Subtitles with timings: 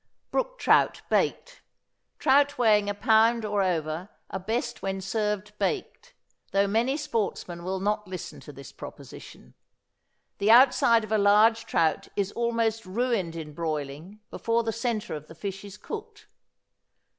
[0.31, 1.61] =Brook Trout, Baked.=
[2.17, 6.15] Trout weighing a pound or over are best when served baked,
[6.53, 9.53] though many sportsmen will not listen to this proposition.
[10.39, 15.27] The outside of a large trout is almost ruined in broiling before the centre of
[15.27, 16.25] the fish is cooked.